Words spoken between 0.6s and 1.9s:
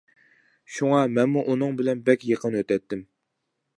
شۇڭا مەنمۇ ئۇنىڭ